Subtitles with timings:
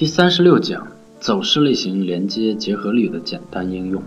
[0.00, 0.88] 第三十六讲
[1.20, 4.02] 走势类型连接结合律的简单应用。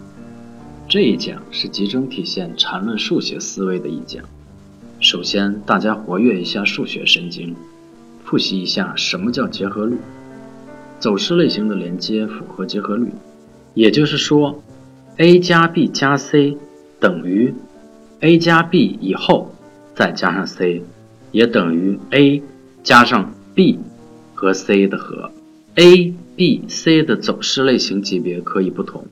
[0.90, 4.24] 这一讲是集中体现缠论数学思维的一讲。
[5.00, 7.56] 首先，大家活跃一下数学神经，
[8.26, 9.96] 复习一下什么叫结合律。
[10.98, 13.12] 走势类型的连接符合结合律，
[13.76, 14.64] 也就是说
[15.18, 16.58] ，a 加 b 加 c
[17.00, 17.54] 等于
[18.22, 19.54] a 加 b 以后
[19.94, 20.82] 再加上 c，
[21.32, 22.42] 也等于 a
[22.82, 23.78] 加上 b
[24.34, 25.30] 和 c 的和。
[25.76, 29.08] a、b、c 的走势类型级别可以不同。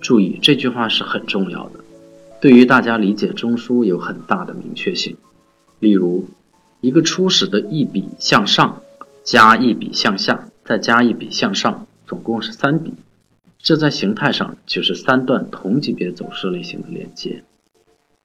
[0.00, 1.80] 注意这句话是很重要的，
[2.42, 5.16] 对于大家理解中枢有很大的明确性。
[5.78, 6.28] 例如，
[6.82, 8.82] 一个初始的一笔向上
[9.22, 12.92] 加一笔向下再加一笔向上，总共是三笔，
[13.58, 17.42] 这在形态上就是三段同级别走势类型的连接。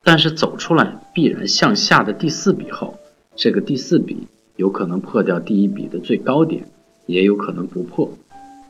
[0.04, 3.00] 但是走出来必然向下的第四笔后，
[3.38, 6.70] 这个第四笔有可能破掉第一笔的最高点，
[7.10, 8.14] 也有可能不破。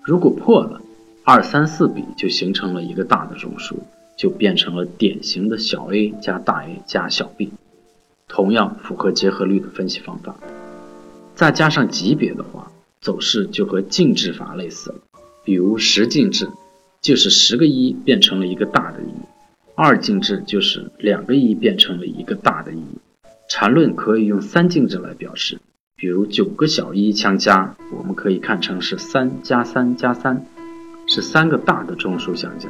[0.01, 0.81] 如果破了，
[1.25, 3.75] 二三四笔就形成了一个大的中枢，
[4.17, 7.51] 就变成了典型的小 a 加大 A 加小 b，
[8.29, 10.37] 同样符合结合律的分析方法。
[11.35, 14.99] 再加上级别的话，走势就和进制法类似了。
[15.43, 16.47] 比如十进制，
[17.01, 19.11] 就是十个一变成了一个大的一；
[19.75, 22.81] 二进制就是两个一变成了一个大的一。
[23.49, 25.59] 缠论可以用三进制来表示，
[25.99, 30.45] 比如九个小一相加，我们可以看成是三加三加三。
[31.05, 32.69] 是三个大的中枢相加，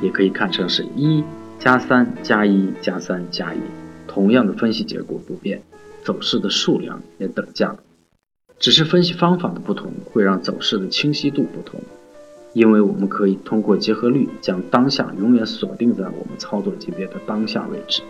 [0.00, 1.24] 也可以看成是一
[1.58, 3.58] 加三加一加三加一，
[4.06, 5.62] 同样的分析结果不变，
[6.04, 7.74] 走势的数量也等价，
[8.58, 11.80] 只是分析方法的不同会让走势的清晰度不同。
[12.52, 18.02] 因为我们可以通过结合律将当下永远锁定在我们操作级别的当下位置，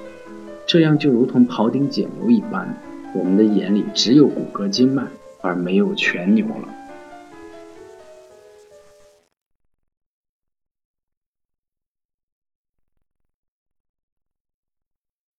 [0.66, 2.77] 这样就如同庖丁解牛一般，
[3.12, 5.05] 我们的眼里只有骨骼经脉
[5.41, 6.78] 而没有全牛了。